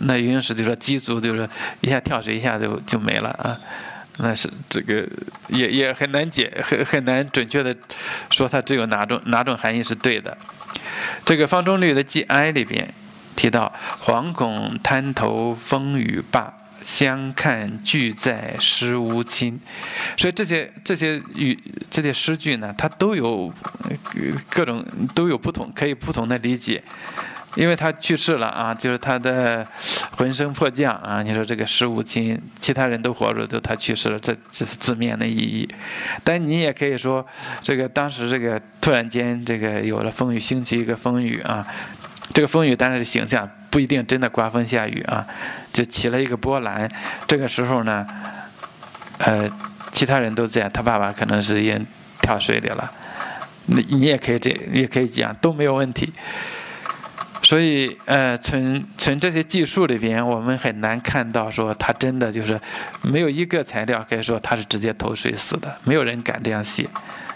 [0.02, 1.48] 那余英时就说鸡足就是
[1.82, 3.58] 一下跳水一下就就没了啊，
[4.17, 5.08] 那是这个
[5.48, 7.76] 也也很难解，很很难准确的
[8.32, 10.36] 说它只有哪种哪种含义是对的。
[11.24, 12.91] 这个方中律的《寄哀》里边
[13.36, 13.72] 提到
[14.04, 16.52] “惶恐滩头风雨罢，
[16.84, 19.60] 相看俱在诗无亲”，
[20.17, 21.58] 所以这些这些语
[21.89, 23.54] 这些诗句呢，它都有
[24.50, 26.84] 各种都有不同，可以不同的理解。
[27.56, 29.66] 因为他去世了啊，就是他的
[30.16, 31.22] 浑身破降啊。
[31.24, 35.68] 你说这个十五亲，其他人都活着，就他去世了，这这是字面的意义。
[36.24, 37.26] 但你也可以说，
[37.62, 41.66] 这个当时这个突然间这个有了风雨，兴起一个风雨啊。
[42.32, 45.26] 这个风雨当然是形象，不一定真的刮风下雨啊，
[45.74, 46.90] 就起了一个波澜。
[47.28, 48.06] 这个时候呢，
[49.18, 49.50] 呃，
[49.92, 51.82] 其他人都在，他爸爸可能是也
[52.22, 52.92] 跳水里了。
[53.66, 56.14] 你你也可以这也可以讲，都没有问题。
[57.50, 62.62] 所以，呃，从从这些技术里边，我们很难看到说他真的就是
[63.02, 66.88] 没有一个材料可以说他是直接投水死的，没有人敢这样写。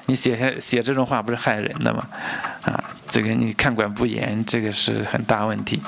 [0.06, 2.08] 你写下写这种话不是害人的吗？
[2.62, 5.82] 啊，这个你看管不严，这个是很大问题。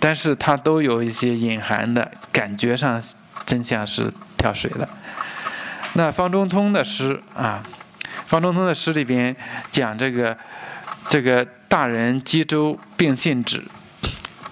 [0.00, 3.00] 但是他都有一些隐含的感觉上
[3.46, 4.88] 真像是跳水的。
[5.92, 7.62] 那方中通的诗啊，
[8.26, 9.36] 方中通的诗里边
[9.70, 10.36] 讲这个
[11.08, 11.46] 这个。
[11.70, 13.62] 大人冀州病信纸，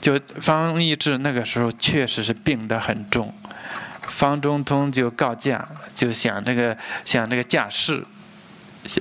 [0.01, 3.35] 就方义志那个时候确实是病得很重，
[4.03, 8.05] 方中通就告假，就想这个想这个假释，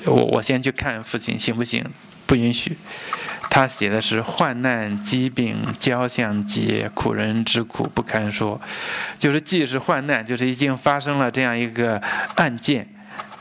[0.06, 1.86] 我我先去看父亲行不行？
[2.26, 2.76] 不允许。
[3.52, 8.60] 他写的是患难疾病交相结，苦人之苦不堪说，
[9.20, 12.02] 就是既是患难，就是已经发生了这样一个
[12.34, 12.88] 案件，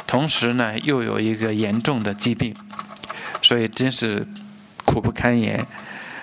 [0.07, 2.55] 同时呢又有一个严重的疾病，
[3.47, 4.27] 所以真是
[4.85, 5.65] 苦不堪言。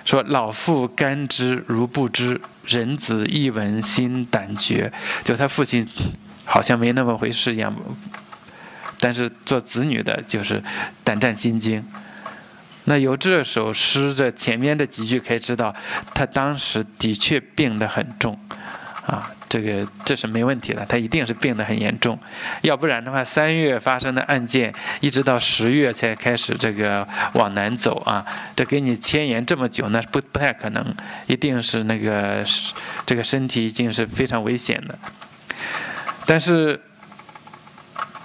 [0.04, 4.92] 说老父甘之如不知，人子一闻心胆绝。
[5.24, 5.88] 就他父亲
[6.44, 7.74] 好像没那么回事一样，
[9.00, 10.62] 但是做子女的就是
[11.02, 11.82] 胆战心惊。
[12.84, 15.74] 那由这首诗的前面的几句可以知道，
[16.12, 18.38] 他当时的确病得很重，
[19.06, 22.18] 啊，这个这是没问题的，他一定是病得很严重，
[22.62, 28.26] 要不然的话，三月发生的案件，一直到十月才开始这个往南走啊，
[28.56, 30.84] 这给你牵延这么久，那不不太可能，
[31.28, 32.44] 一定是那个
[33.06, 34.98] 这个身体已经是非常危险的，
[36.26, 36.80] 但是，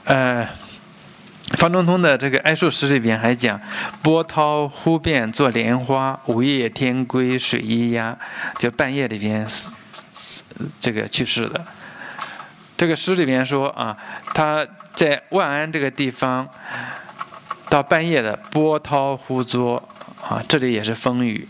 [0.06, 0.50] 呃。
[1.58, 3.60] 方中通的这个《哀述诗》里边还讲
[4.04, 8.16] ：“波涛忽变作莲花，午夜天归水咿呀。”
[8.60, 9.46] 就半夜里边
[10.80, 11.66] 这个去世的。
[12.78, 13.98] 这个诗里面说啊，
[14.34, 14.66] 他
[14.96, 16.48] 在万安这个地方，
[17.70, 19.88] 到半夜的波涛忽作
[20.22, 21.48] 啊，这里也是风雨。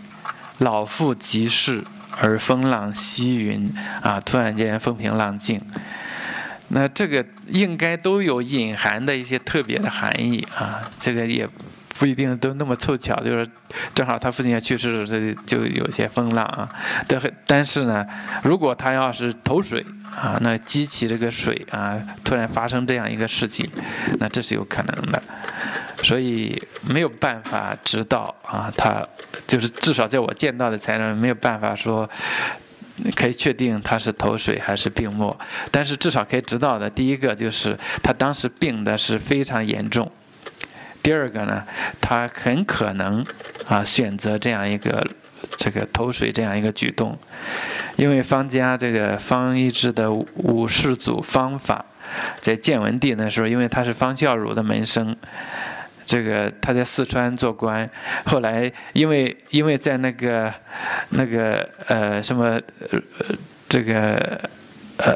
[0.59, 1.83] 老妇即逝，
[2.19, 5.61] 而风浪息云啊，突然间风平浪静。
[6.69, 11.47] 那这个应该都有隐含的一些特别的含义啊，这个也
[11.99, 13.45] 不一定都那么凑巧，就是
[13.93, 16.67] 正好他父亲要去世，这就有些风浪啊。
[17.07, 18.07] 但但是呢，
[18.41, 19.85] 如果他要是投水
[20.15, 23.69] 啊，那激起这个水啊，突然发生这样一个事情，
[24.17, 25.21] 那这是有可能的。
[26.01, 29.05] 所以没有办法知道啊，他
[29.45, 32.09] 就是至少在我见到的材料没有办法说。
[33.15, 35.39] 可以确定他是头水还是病末，
[35.71, 40.11] 但是至少可以知道的，第一个就是他当时病的是非常严重。
[41.01, 41.63] 第二个呢，
[42.01, 43.25] 他很可能
[43.67, 45.05] 啊选择这样一个
[45.57, 47.17] 这个投水这样一个举动，
[47.95, 51.85] 因为方家这个方一之的五世祖方法，
[52.41, 55.15] 在建文帝那时候，因为他是方孝孺的门生。
[56.05, 57.87] 这个他在四川做官，
[58.25, 60.51] 后来因为因为在那个
[61.09, 62.59] 那个呃什么
[62.91, 62.99] 呃
[63.67, 64.41] 这个
[64.99, 65.15] 呃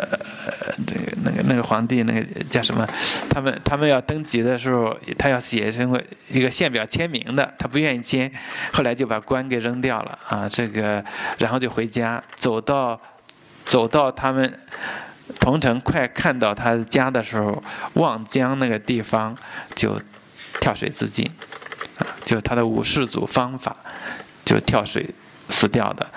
[0.88, 2.88] 这个那个那个皇帝那个叫什么，
[3.30, 8.32] 他们他们要登基的时候，他要写什么一个献表签名的，他不愿意签，
[8.72, 11.04] 后来就把官给扔掉了啊，这个
[11.38, 13.00] 然后就回家，走到
[13.64, 14.60] 走到他们
[15.40, 17.64] 同城快看到他家的时候，
[17.94, 19.38] 望江那个地方
[19.76, 20.02] 就。
[20.62, 21.28] 跳水自尽，
[22.24, 23.76] 就他的五世祖方法，
[24.46, 25.04] 就跳水
[25.50, 26.08] 死掉的。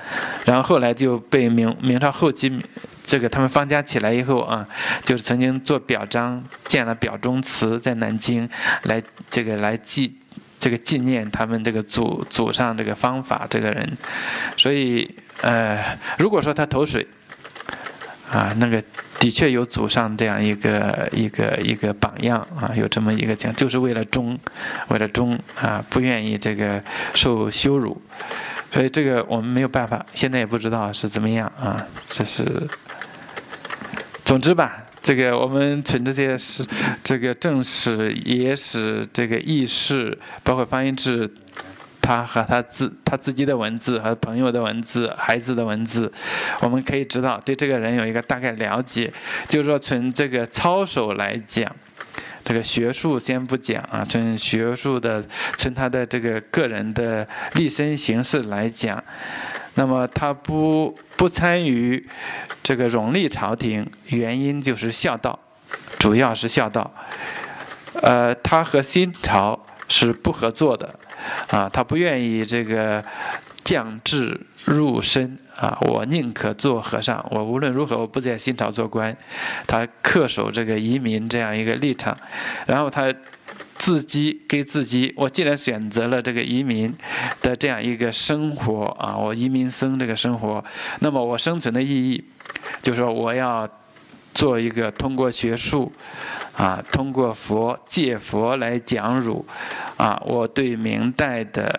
[0.45, 2.63] 然后后来就被明明朝后期，
[3.07, 4.67] 这个他们方家起来以后啊，
[5.05, 8.49] 就是曾经做表彰，建了表忠祠在南京，
[8.83, 10.19] 来这个来纪
[10.59, 13.97] 这个纪念他们这个祖祖上这个方法这个人。
[14.57, 17.07] 所以呃，如果说他投水，
[18.31, 18.83] 啊，那个。
[19.19, 24.39] 的确有祖上这样一个一个一个榜样啊，有这么一个讲，就是为了忠，
[24.89, 26.81] 为了忠啊，不愿意这个
[27.15, 28.01] 受羞辱，
[28.71, 32.69] 所以这个我们没有办法，现在也不知道是怎么样啊，这是。
[34.27, 36.67] 总之吧，这个我们从这些是
[37.05, 41.33] 这个正史、野史、这个轶事，包括方音志。
[42.03, 46.13] 他和他自他自己的文字和朋友的文字、孩子的文字，
[46.61, 49.13] 我们可以知道对这个人有一个大概了解。
[49.49, 51.75] 就是说，从这个操守来讲，
[52.45, 55.25] 这个学术先不讲啊，从学术的、
[55.57, 59.03] 从他的这个个人的立身形式来讲，
[59.77, 62.07] 那么他不不参与
[62.63, 65.39] 这个荣立朝廷，原因就是孝道，
[65.99, 66.93] 主要是孝道。
[68.03, 69.59] 呃，他和新朝
[69.89, 70.95] 是不合作的。
[71.49, 73.05] 啊，他不愿意这个
[73.65, 75.79] 降智入身啊！
[75.81, 79.17] 我宁可做和尚，我无论如何我不在新朝做官。
[79.67, 82.17] 他恪守这个移民这样一个立场，
[82.67, 83.13] 然后他
[83.79, 86.95] 自己给自己，我既然选择了这个移民
[87.41, 90.63] 的这样一个生活啊，我移民僧这个生活，
[91.01, 92.25] 那么我生存的意义，
[92.83, 93.69] 就是说我要
[94.35, 95.93] 做一个通过学术。
[96.57, 99.45] 啊，通过佛借佛来讲儒，
[99.99, 101.79] 啊，我对明代的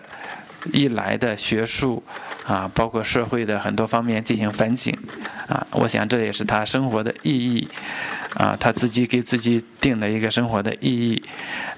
[0.72, 2.00] 一来的学术，
[2.48, 4.92] 啊，包括社会的很多方面进行反省，
[5.46, 7.68] 啊，我想这也是他生活的意义。
[8.34, 11.20] 啊，他自己给自己定的一个生活的意义。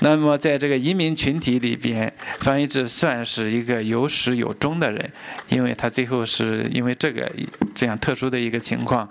[0.00, 5.10] 那么，在这个移民群体里边，方一智算是一个有始有终的人，
[5.48, 7.30] 因为他最后是因为这个
[7.72, 9.08] 这样特殊的一个情况，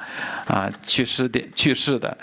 [0.47, 2.15] 啊，去世的去世的。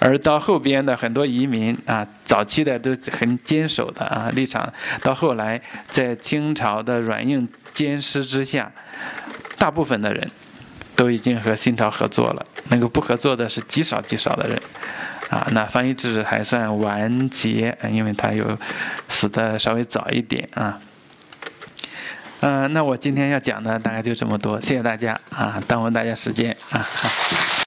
[0.00, 4.72] 而到后边的很多移民啊，早期的都很坚守的啊立场，
[5.02, 5.60] 到后来
[5.90, 7.46] 在清朝的软硬
[7.80, 8.70] 兼师之下，
[9.56, 10.30] 大部分的人。
[10.96, 14.60] 都已经和新潮合作了，那个不合作的是极少极少的人，
[15.30, 18.58] 啊，那翻译制还算完结，因为他有
[19.08, 20.78] 死的稍微早一点啊。
[22.40, 26.78] 嗯，那我今天要讲的大概就这么多，谢谢大家啊，耽误大家时间啊。
[26.78, 27.08] 好